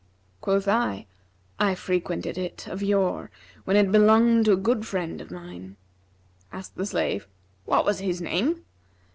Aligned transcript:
Quoth 0.41 0.67
I, 0.67 1.05
'I 1.59 1.75
frequented 1.75 2.35
it 2.35 2.65
of 2.65 2.81
yore, 2.81 3.29
when 3.65 3.77
it 3.77 3.91
belonged 3.91 4.45
to 4.45 4.51
a 4.53 4.57
good 4.57 4.83
friend 4.87 5.21
of 5.21 5.29
mine.' 5.29 5.75
Asked 6.51 6.73
the 6.75 6.87
slave, 6.87 7.27
'What 7.65 7.85
was 7.85 7.99
his 7.99 8.19
name?' 8.19 8.65